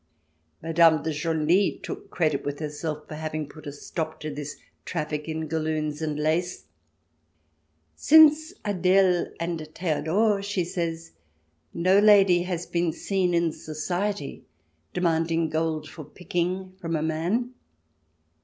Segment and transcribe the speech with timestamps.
[0.63, 5.27] Madame de Genlis took credit with herself for having put a stop to this traffic
[5.29, 6.65] in galloons and lace."
[7.95, 10.43] Since Adele and Theodore," 200 THE DESIRABLE ALIEN [ch.
[10.43, 11.11] xv she says,"
[11.85, 14.43] no lady has been seen in Society
[14.91, 17.51] demand ing gold for picking from a man."